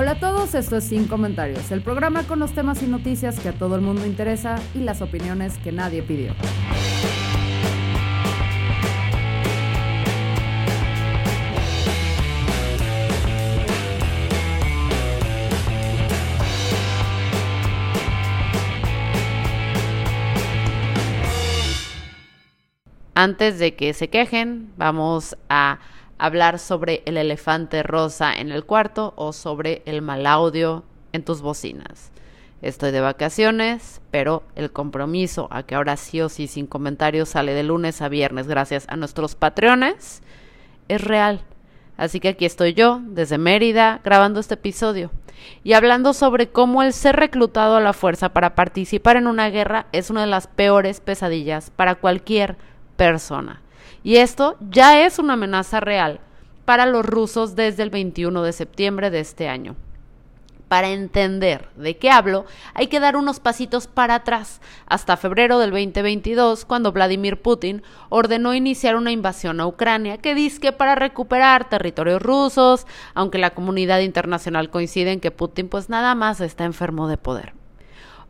Hola 0.00 0.12
a 0.12 0.20
todos, 0.20 0.54
esto 0.54 0.76
es 0.76 0.84
Sin 0.84 1.08
Comentarios, 1.08 1.72
el 1.72 1.82
programa 1.82 2.22
con 2.22 2.38
los 2.38 2.52
temas 2.52 2.84
y 2.84 2.86
noticias 2.86 3.40
que 3.40 3.48
a 3.48 3.52
todo 3.52 3.74
el 3.74 3.80
mundo 3.80 4.06
interesa 4.06 4.54
y 4.72 4.78
las 4.78 5.02
opiniones 5.02 5.58
que 5.58 5.72
nadie 5.72 6.04
pidió. 6.04 6.36
Antes 23.16 23.58
de 23.58 23.74
que 23.74 23.92
se 23.94 24.08
quejen, 24.08 24.70
vamos 24.76 25.36
a 25.48 25.80
hablar 26.18 26.58
sobre 26.58 27.02
el 27.06 27.16
elefante 27.16 27.82
rosa 27.82 28.34
en 28.34 28.50
el 28.50 28.64
cuarto 28.64 29.14
o 29.16 29.32
sobre 29.32 29.82
el 29.86 30.02
mal 30.02 30.26
audio 30.26 30.84
en 31.12 31.24
tus 31.24 31.40
bocinas. 31.40 32.10
Estoy 32.60 32.90
de 32.90 33.00
vacaciones, 33.00 34.00
pero 34.10 34.42
el 34.56 34.72
compromiso 34.72 35.46
a 35.52 35.62
que 35.62 35.76
ahora 35.76 35.96
sí 35.96 36.20
o 36.20 36.28
sí 36.28 36.48
sin 36.48 36.66
comentarios 36.66 37.28
sale 37.28 37.54
de 37.54 37.62
lunes 37.62 38.02
a 38.02 38.08
viernes 38.08 38.48
gracias 38.48 38.86
a 38.88 38.96
nuestros 38.96 39.36
patrones 39.36 40.22
es 40.88 41.00
real. 41.02 41.40
Así 41.96 42.20
que 42.20 42.28
aquí 42.28 42.44
estoy 42.44 42.74
yo, 42.74 43.00
desde 43.04 43.38
Mérida, 43.38 44.00
grabando 44.04 44.40
este 44.40 44.54
episodio 44.54 45.10
y 45.62 45.74
hablando 45.74 46.12
sobre 46.12 46.48
cómo 46.48 46.82
el 46.82 46.92
ser 46.92 47.16
reclutado 47.16 47.76
a 47.76 47.80
la 47.80 47.92
fuerza 47.92 48.30
para 48.30 48.54
participar 48.54 49.16
en 49.16 49.26
una 49.26 49.50
guerra 49.50 49.86
es 49.92 50.10
una 50.10 50.22
de 50.22 50.26
las 50.28 50.46
peores 50.46 51.00
pesadillas 51.00 51.70
para 51.70 51.96
cualquier 51.96 52.56
persona. 52.96 53.62
Y 54.02 54.16
esto 54.16 54.56
ya 54.70 55.04
es 55.04 55.18
una 55.18 55.34
amenaza 55.34 55.80
real 55.80 56.20
para 56.64 56.86
los 56.86 57.04
rusos 57.04 57.56
desde 57.56 57.82
el 57.82 57.90
21 57.90 58.42
de 58.42 58.52
septiembre 58.52 59.10
de 59.10 59.20
este 59.20 59.48
año. 59.48 59.74
Para 60.68 60.90
entender 60.90 61.70
de 61.76 61.96
qué 61.96 62.10
hablo, 62.10 62.44
hay 62.74 62.88
que 62.88 63.00
dar 63.00 63.16
unos 63.16 63.40
pasitos 63.40 63.86
para 63.86 64.16
atrás, 64.16 64.60
hasta 64.86 65.16
febrero 65.16 65.58
del 65.58 65.70
2022, 65.70 66.66
cuando 66.66 66.92
Vladimir 66.92 67.40
Putin 67.40 67.82
ordenó 68.10 68.52
iniciar 68.52 68.96
una 68.96 69.12
invasión 69.12 69.60
a 69.60 69.66
Ucrania 69.66 70.18
que 70.18 70.34
que 70.60 70.72
para 70.72 70.94
recuperar 70.94 71.70
territorios 71.70 72.20
rusos, 72.20 72.86
aunque 73.14 73.38
la 73.38 73.54
comunidad 73.54 74.00
internacional 74.00 74.68
coincide 74.68 75.12
en 75.12 75.20
que 75.20 75.30
Putin 75.30 75.70
pues 75.70 75.88
nada 75.88 76.14
más 76.14 76.42
está 76.42 76.66
enfermo 76.66 77.08
de 77.08 77.16
poder. 77.16 77.57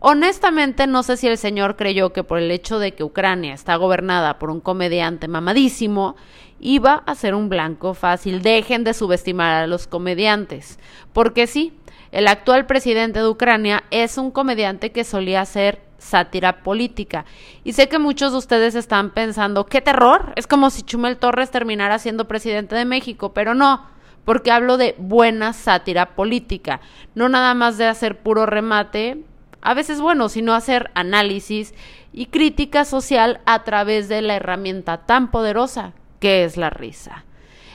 Honestamente, 0.00 0.86
no 0.86 1.02
sé 1.02 1.16
si 1.16 1.26
el 1.26 1.38
señor 1.38 1.76
creyó 1.76 2.12
que 2.12 2.22
por 2.22 2.38
el 2.38 2.52
hecho 2.52 2.78
de 2.78 2.92
que 2.92 3.02
Ucrania 3.02 3.52
está 3.52 3.74
gobernada 3.74 4.38
por 4.38 4.50
un 4.50 4.60
comediante 4.60 5.26
mamadísimo, 5.26 6.14
iba 6.60 7.02
a 7.04 7.14
ser 7.16 7.34
un 7.34 7.48
blanco 7.48 7.94
fácil. 7.94 8.40
Dejen 8.42 8.84
de 8.84 8.94
subestimar 8.94 9.64
a 9.64 9.66
los 9.66 9.88
comediantes. 9.88 10.78
Porque 11.12 11.48
sí, 11.48 11.72
el 12.12 12.28
actual 12.28 12.66
presidente 12.66 13.18
de 13.18 13.28
Ucrania 13.28 13.82
es 13.90 14.18
un 14.18 14.30
comediante 14.30 14.92
que 14.92 15.02
solía 15.02 15.40
hacer 15.40 15.80
sátira 15.98 16.62
política. 16.62 17.24
Y 17.64 17.72
sé 17.72 17.88
que 17.88 17.98
muchos 17.98 18.30
de 18.30 18.38
ustedes 18.38 18.76
están 18.76 19.10
pensando, 19.10 19.66
¡qué 19.66 19.80
terror! 19.80 20.32
Es 20.36 20.46
como 20.46 20.70
si 20.70 20.82
Chumel 20.82 21.16
Torres 21.16 21.50
terminara 21.50 21.98
siendo 21.98 22.28
presidente 22.28 22.76
de 22.76 22.84
México, 22.84 23.32
pero 23.32 23.54
no 23.54 23.98
porque 24.24 24.50
hablo 24.50 24.76
de 24.76 24.94
buena 24.98 25.54
sátira 25.54 26.14
política, 26.14 26.82
no 27.14 27.30
nada 27.30 27.54
más 27.54 27.78
de 27.78 27.86
hacer 27.86 28.18
puro 28.18 28.44
remate 28.44 29.24
a 29.62 29.74
veces 29.74 30.00
bueno, 30.00 30.28
sino 30.28 30.54
hacer 30.54 30.90
análisis 30.94 31.74
y 32.12 32.26
crítica 32.26 32.84
social 32.84 33.40
a 33.46 33.64
través 33.64 34.08
de 34.08 34.22
la 34.22 34.36
herramienta 34.36 34.98
tan 35.06 35.30
poderosa 35.30 35.92
que 36.20 36.44
es 36.44 36.56
la 36.56 36.70
risa. 36.70 37.24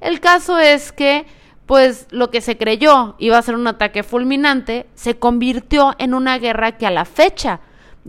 El 0.00 0.20
caso 0.20 0.58
es 0.58 0.92
que, 0.92 1.26
pues 1.64 2.06
lo 2.10 2.30
que 2.30 2.40
se 2.40 2.58
creyó 2.58 3.16
iba 3.18 3.38
a 3.38 3.42
ser 3.42 3.54
un 3.54 3.66
ataque 3.66 4.02
fulminante, 4.02 4.86
se 4.94 5.18
convirtió 5.18 5.94
en 5.98 6.14
una 6.14 6.38
guerra 6.38 6.76
que 6.76 6.86
a 6.86 6.90
la 6.90 7.04
fecha 7.04 7.60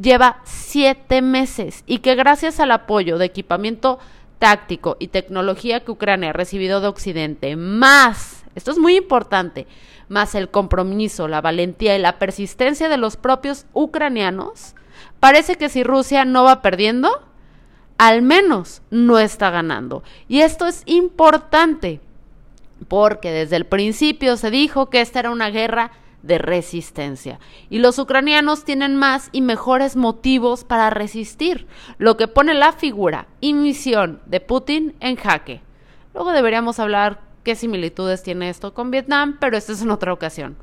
lleva 0.00 0.40
siete 0.44 1.22
meses 1.22 1.82
y 1.86 1.98
que 1.98 2.14
gracias 2.14 2.60
al 2.60 2.72
apoyo 2.72 3.18
de 3.18 3.26
equipamiento 3.26 3.98
táctico 4.38 4.96
y 4.98 5.08
tecnología 5.08 5.84
que 5.84 5.90
Ucrania 5.90 6.30
ha 6.30 6.34
recibido 6.34 6.80
de 6.80 6.88
Occidente, 6.88 7.56
más, 7.56 8.44
esto 8.56 8.72
es 8.72 8.78
muy 8.78 8.96
importante, 8.96 9.66
más 10.08 10.34
el 10.34 10.48
compromiso, 10.50 11.28
la 11.28 11.40
valentía 11.40 11.94
y 11.94 12.00
la 12.00 12.18
persistencia 12.18 12.88
de 12.88 12.96
los 12.96 13.16
propios 13.16 13.66
ucranianos, 13.74 14.74
parece 15.20 15.56
que 15.56 15.68
si 15.68 15.84
Rusia 15.84 16.24
no 16.24 16.42
va 16.42 16.62
perdiendo, 16.62 17.22
al 17.98 18.22
menos 18.22 18.82
no 18.90 19.18
está 19.18 19.50
ganando. 19.50 20.02
Y 20.26 20.40
esto 20.40 20.66
es 20.66 20.82
importante, 20.86 22.00
porque 22.88 23.30
desde 23.30 23.56
el 23.56 23.66
principio 23.66 24.36
se 24.36 24.50
dijo 24.50 24.90
que 24.90 25.02
esta 25.02 25.20
era 25.20 25.30
una 25.30 25.50
guerra 25.50 25.92
de 26.22 26.38
resistencia. 26.38 27.38
Y 27.68 27.78
los 27.78 27.98
ucranianos 27.98 28.64
tienen 28.64 28.96
más 28.96 29.28
y 29.32 29.42
mejores 29.42 29.96
motivos 29.96 30.64
para 30.64 30.88
resistir, 30.88 31.66
lo 31.98 32.16
que 32.16 32.26
pone 32.26 32.54
la 32.54 32.72
figura 32.72 33.28
y 33.40 33.52
misión 33.52 34.20
de 34.26 34.40
Putin 34.40 34.94
en 35.00 35.16
jaque. 35.16 35.60
Luego 36.14 36.32
deberíamos 36.32 36.78
hablar 36.80 37.25
qué 37.46 37.54
similitudes 37.54 38.24
tiene 38.24 38.48
esto 38.48 38.74
con 38.74 38.90
Vietnam, 38.90 39.36
pero 39.38 39.56
esto 39.56 39.72
es 39.72 39.80
en 39.80 39.92
otra 39.92 40.12
ocasión. 40.12 40.56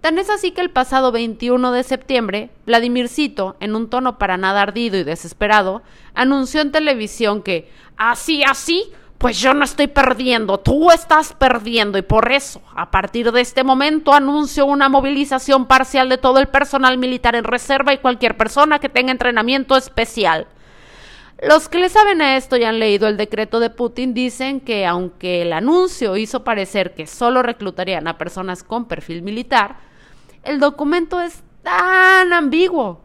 Tan 0.00 0.16
es 0.18 0.30
así 0.30 0.52
que 0.52 0.60
el 0.60 0.70
pasado 0.70 1.10
21 1.10 1.72
de 1.72 1.82
septiembre, 1.82 2.50
Vladimir 2.66 3.08
Cito, 3.08 3.56
en 3.58 3.74
un 3.74 3.90
tono 3.90 4.16
para 4.16 4.36
nada 4.36 4.62
ardido 4.62 4.96
y 4.96 5.02
desesperado, 5.02 5.82
anunció 6.14 6.60
en 6.60 6.70
televisión 6.70 7.42
que, 7.42 7.68
así, 7.96 8.44
así, 8.44 8.92
pues 9.18 9.40
yo 9.40 9.54
no 9.54 9.64
estoy 9.64 9.88
perdiendo, 9.88 10.60
tú 10.60 10.92
estás 10.92 11.32
perdiendo 11.32 11.98
y 11.98 12.02
por 12.02 12.30
eso, 12.30 12.62
a 12.76 12.92
partir 12.92 13.32
de 13.32 13.40
este 13.40 13.64
momento, 13.64 14.12
anuncio 14.12 14.66
una 14.66 14.88
movilización 14.88 15.66
parcial 15.66 16.08
de 16.08 16.18
todo 16.18 16.38
el 16.38 16.46
personal 16.46 16.96
militar 16.96 17.34
en 17.34 17.42
reserva 17.42 17.92
y 17.92 17.98
cualquier 17.98 18.36
persona 18.36 18.78
que 18.78 18.88
tenga 18.88 19.10
entrenamiento 19.10 19.76
especial. 19.76 20.46
Los 21.46 21.68
que 21.68 21.78
le 21.78 21.90
saben 21.90 22.22
a 22.22 22.36
esto 22.36 22.56
y 22.56 22.64
han 22.64 22.78
leído 22.78 23.06
el 23.06 23.18
decreto 23.18 23.60
de 23.60 23.68
Putin 23.68 24.14
dicen 24.14 24.60
que 24.60 24.86
aunque 24.86 25.42
el 25.42 25.52
anuncio 25.52 26.16
hizo 26.16 26.42
parecer 26.42 26.94
que 26.94 27.06
solo 27.06 27.42
reclutarían 27.42 28.08
a 28.08 28.16
personas 28.16 28.62
con 28.62 28.86
perfil 28.86 29.20
militar, 29.20 29.76
el 30.42 30.58
documento 30.58 31.20
es 31.20 31.42
tan 31.62 32.32
ambiguo 32.32 33.00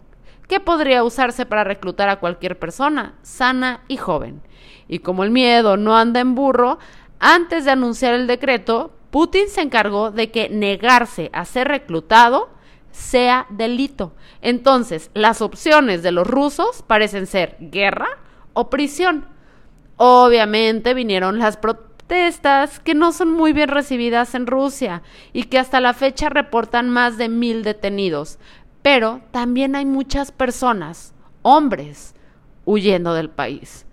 que 0.48 0.62
podría 0.62 1.04
usarse 1.04 1.46
para 1.46 1.66
reclutar 1.66 2.08
a 2.08 2.22
cualquier 2.22 2.58
persona 2.58 3.16
sana 3.24 3.82
y 3.90 3.98
joven. 3.98 4.42
Y 4.88 5.00
como 5.00 5.26
el 5.26 5.32
miedo 5.32 5.76
no 5.76 5.98
anda 5.98 6.22
en 6.22 6.34
burro, 6.34 6.80
antes 7.20 7.66
de 7.66 7.72
anunciar 7.72 8.14
el 8.14 8.26
decreto, 8.26 8.94
Putin 9.12 9.50
se 9.50 9.62
encargó 9.62 10.12
de 10.12 10.32
que 10.32 10.48
negarse 10.48 11.30
a 11.34 11.44
ser 11.44 11.68
reclutado 11.68 12.50
sea 12.92 13.48
delito. 13.50 14.14
Entonces, 14.42 15.12
las 15.14 15.42
opciones 15.42 16.04
de 16.04 16.14
los 16.14 16.26
rusos 16.26 16.84
parecen 16.88 17.28
ser 17.28 17.58
guerra 17.60 18.08
o 18.54 18.70
prisión. 18.70 19.26
Obviamente 19.98 20.94
vinieron 20.94 21.40
las 21.40 21.58
protestas 21.58 22.80
que 22.80 22.96
no 22.96 23.12
son 23.12 23.32
muy 23.32 23.54
bien 23.54 23.70
recibidas 23.70 24.34
en 24.36 24.48
Rusia 24.48 25.04
y 25.34 25.44
que 25.44 25.60
hasta 25.60 25.80
la 25.80 25.94
fecha 25.94 26.30
reportan 26.30 26.90
más 26.90 27.18
de 27.18 27.30
mil 27.30 27.64
detenidos. 27.64 28.40
Pero 28.82 29.22
también 29.32 29.76
hay 29.76 29.86
muchas 29.86 30.32
personas, 30.32 31.14
hombres, 31.42 32.16
huyendo 32.66 33.14
del 33.14 33.30
país. 33.30 33.86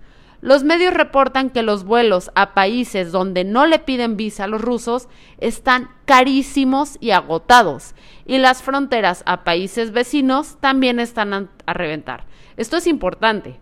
Los 0.43 0.65
medios 0.65 0.95
reportan 0.95 1.51
que 1.51 1.63
los 1.63 1.85
vuelos 1.85 2.31
a 2.35 2.55
países 2.55 3.11
donde 3.11 3.43
no 3.43 3.67
le 3.67 3.79
piden 3.79 4.17
visa 4.17 4.45
a 4.45 4.47
los 4.47 4.61
rusos 4.61 5.09
están 5.39 5.89
carísimos 6.05 6.99
y 7.01 7.11
agotados, 7.11 7.95
y 8.27 8.39
las 8.39 8.63
fronteras 8.63 9.23
a 9.27 9.45
países 9.45 9.93
vecinos 9.93 10.59
también 10.61 11.01
están 11.01 11.33
a, 11.35 11.73
reventar. 11.73 12.27
Esto 12.57 12.77
es 12.77 12.87
importante, 12.87 13.59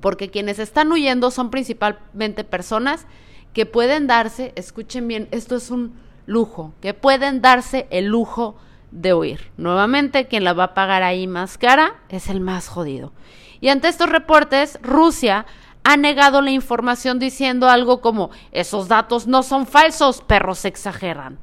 porque 0.00 0.30
quienes 0.30 0.58
están 0.58 0.92
huyendo 0.92 1.30
son 1.30 1.50
principalmente 1.50 2.44
personas 2.44 3.06
que 3.52 3.66
pueden 3.66 4.06
darse, 4.06 4.52
escuchen 4.56 5.08
bien, 5.08 5.28
esto 5.30 5.56
es 5.56 5.70
un 5.70 5.94
lujo, 6.26 6.74
que 6.80 6.94
pueden 6.94 7.40
darse 7.40 7.86
el 7.90 8.06
lujo 8.06 8.56
de 8.90 9.14
huir. 9.14 9.50
Nuevamente, 9.56 10.26
quien 10.26 10.44
la 10.44 10.52
va 10.52 10.64
a 10.64 10.74
pagar 10.74 11.02
ahí 11.02 11.26
más 11.26 11.58
cara 11.58 11.94
es 12.08 12.28
el 12.28 12.40
más 12.40 12.68
jodido. 12.68 13.12
Y 13.60 13.68
ante 13.68 13.88
estos 13.88 14.08
reportes, 14.08 14.78
Rusia 14.82 15.46
ha 15.84 15.96
negado 15.96 16.42
la 16.42 16.50
información 16.50 17.18
diciendo 17.18 17.68
algo 17.68 18.00
como, 18.00 18.30
esos 18.52 18.88
datos 18.88 19.26
no 19.26 19.42
son 19.42 19.66
falsos, 19.66 20.22
perros 20.22 20.64
exageran. 20.64 21.38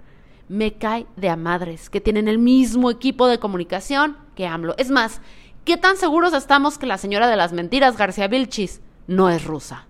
Me 0.48 0.74
cae 0.74 1.08
de 1.16 1.30
a 1.30 1.36
madres 1.36 1.90
que 1.90 2.02
tienen 2.02 2.28
el 2.28 2.38
mismo 2.38 2.92
equipo 2.92 3.28
de 3.28 3.40
comunicación 3.40 4.18
que 4.36 4.46
AMLO. 4.46 4.76
Es 4.78 4.92
más, 4.92 5.22
¿qué 5.66 5.78
tan 5.78 5.98
seguros 5.98 6.34
estamos 6.34 6.78
que 6.78 6.86
la 6.86 6.98
señora 6.98 7.28
de 7.28 7.36
las 7.36 7.52
mentiras, 7.52 7.98
García 7.98 8.28
Vilchis, 8.28 8.82
no 9.08 9.30
es 9.30 9.44
rusa? 9.44 9.88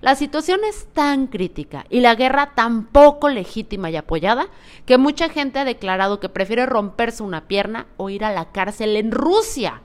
La 0.00 0.14
situación 0.14 0.60
es 0.68 0.86
tan 0.92 1.26
crítica 1.26 1.84
y 1.90 2.00
la 2.00 2.14
guerra 2.14 2.52
tan 2.54 2.86
poco 2.86 3.28
legítima 3.28 3.90
y 3.90 3.96
apoyada 3.96 4.46
que 4.84 4.98
mucha 4.98 5.28
gente 5.28 5.58
ha 5.58 5.64
declarado 5.64 6.20
que 6.20 6.28
prefiere 6.28 6.64
romperse 6.66 7.22
una 7.22 7.48
pierna 7.48 7.86
o 7.96 8.08
ir 8.08 8.24
a 8.24 8.32
la 8.32 8.52
cárcel 8.52 8.96
en 8.96 9.10
Rusia. 9.10 9.82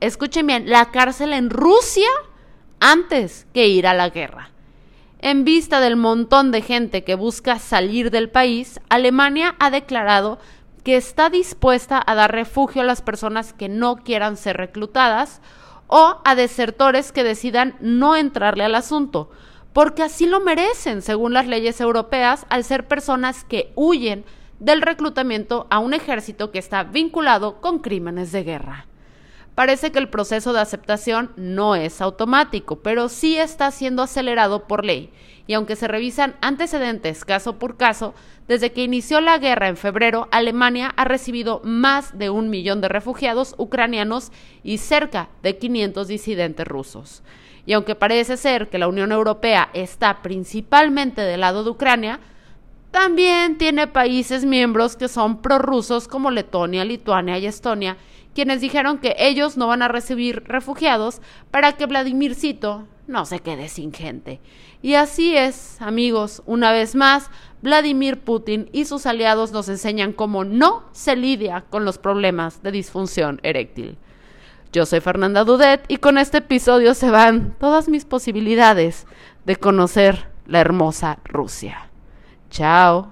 Escuchen 0.00 0.46
bien, 0.46 0.70
la 0.70 0.90
cárcel 0.90 1.32
en 1.32 1.50
Rusia 1.50 2.08
antes 2.80 3.46
que 3.52 3.68
ir 3.68 3.86
a 3.86 3.94
la 3.94 4.08
guerra. 4.08 4.50
En 5.18 5.44
vista 5.44 5.80
del 5.80 5.96
montón 5.96 6.50
de 6.50 6.62
gente 6.62 7.04
que 7.04 7.14
busca 7.14 7.58
salir 7.58 8.10
del 8.10 8.30
país, 8.30 8.80
Alemania 8.88 9.54
ha 9.60 9.70
declarado 9.70 10.38
que 10.84 10.96
está 10.96 11.30
dispuesta 11.30 12.02
a 12.04 12.14
dar 12.14 12.32
refugio 12.32 12.82
a 12.82 12.84
las 12.84 13.02
personas 13.02 13.52
que 13.52 13.68
no 13.68 13.96
quieran 13.96 14.36
ser 14.36 14.56
reclutadas 14.56 15.40
o 15.86 16.20
a 16.24 16.34
desertores 16.34 17.12
que 17.12 17.22
decidan 17.24 17.76
no 17.80 18.16
entrarle 18.16 18.64
al 18.64 18.74
asunto, 18.74 19.30
porque 19.72 20.02
así 20.02 20.26
lo 20.26 20.40
merecen 20.40 21.02
según 21.02 21.32
las 21.32 21.46
leyes 21.46 21.80
europeas 21.80 22.46
al 22.48 22.64
ser 22.64 22.88
personas 22.88 23.44
que 23.44 23.72
huyen 23.74 24.24
del 24.58 24.82
reclutamiento 24.82 25.66
a 25.70 25.78
un 25.78 25.92
ejército 25.92 26.50
que 26.50 26.58
está 26.58 26.84
vinculado 26.84 27.60
con 27.60 27.80
crímenes 27.80 28.32
de 28.32 28.44
guerra. 28.44 28.86
Parece 29.54 29.92
que 29.92 29.98
el 29.98 30.08
proceso 30.08 30.52
de 30.52 30.60
aceptación 30.60 31.30
no 31.36 31.74
es 31.76 32.00
automático, 32.00 32.76
pero 32.76 33.08
sí 33.08 33.36
está 33.36 33.70
siendo 33.70 34.02
acelerado 34.02 34.66
por 34.66 34.84
ley. 34.84 35.10
Y 35.46 35.54
aunque 35.54 35.76
se 35.76 35.88
revisan 35.88 36.36
antecedentes 36.40 37.24
caso 37.24 37.58
por 37.58 37.76
caso, 37.76 38.14
desde 38.48 38.72
que 38.72 38.82
inició 38.82 39.20
la 39.20 39.38
guerra 39.38 39.68
en 39.68 39.76
febrero, 39.76 40.28
Alemania 40.30 40.92
ha 40.96 41.04
recibido 41.04 41.60
más 41.64 42.18
de 42.18 42.30
un 42.30 42.48
millón 42.48 42.80
de 42.80 42.88
refugiados 42.88 43.54
ucranianos 43.58 44.32
y 44.62 44.78
cerca 44.78 45.28
de 45.42 45.58
500 45.58 46.08
disidentes 46.08 46.66
rusos. 46.66 47.22
Y 47.66 47.74
aunque 47.74 47.94
parece 47.94 48.36
ser 48.36 48.68
que 48.68 48.78
la 48.78 48.88
Unión 48.88 49.12
Europea 49.12 49.68
está 49.74 50.22
principalmente 50.22 51.20
del 51.20 51.40
lado 51.40 51.62
de 51.62 51.70
Ucrania, 51.70 52.20
también 52.90 53.56
tiene 53.56 53.86
países 53.86 54.44
miembros 54.44 54.96
que 54.96 55.08
son 55.08 55.40
prorrusos 55.40 56.08
como 56.08 56.30
Letonia, 56.30 56.84
Lituania 56.84 57.38
y 57.38 57.46
Estonia, 57.46 57.96
quienes 58.34 58.60
dijeron 58.60 58.98
que 58.98 59.14
ellos 59.18 59.56
no 59.56 59.66
van 59.66 59.82
a 59.82 59.88
recibir 59.88 60.44
refugiados 60.46 61.20
para 61.50 61.72
que 61.72 61.86
Vladimircito 61.86 62.86
no 63.06 63.24
se 63.24 63.40
quede 63.40 63.68
sin 63.68 63.92
gente. 63.92 64.40
Y 64.80 64.94
así 64.94 65.36
es, 65.36 65.80
amigos, 65.80 66.42
una 66.46 66.72
vez 66.72 66.94
más, 66.94 67.30
Vladimir 67.60 68.20
Putin 68.20 68.68
y 68.72 68.84
sus 68.84 69.06
aliados 69.06 69.52
nos 69.52 69.68
enseñan 69.68 70.12
cómo 70.12 70.44
no 70.44 70.84
se 70.92 71.14
lidia 71.14 71.64
con 71.70 71.84
los 71.84 71.98
problemas 71.98 72.62
de 72.62 72.72
disfunción 72.72 73.40
eréctil. 73.42 73.98
Yo 74.72 74.86
soy 74.86 75.00
Fernanda 75.00 75.44
Dudet 75.44 75.84
y 75.88 75.98
con 75.98 76.16
este 76.16 76.38
episodio 76.38 76.94
se 76.94 77.10
van 77.10 77.54
todas 77.60 77.88
mis 77.88 78.04
posibilidades 78.04 79.06
de 79.44 79.56
conocer 79.56 80.30
la 80.46 80.60
hermosa 80.60 81.18
Rusia. 81.24 81.90
Chao. 82.50 83.11